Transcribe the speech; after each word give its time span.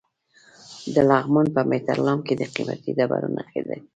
د 0.93 0.95
لغمان 1.09 1.47
په 1.55 1.61
مهترلام 1.71 2.19
کې 2.27 2.33
د 2.37 2.41
قیمتي 2.53 2.91
ډبرو 2.97 3.29
نښې 3.35 3.61
دي. 3.67 3.79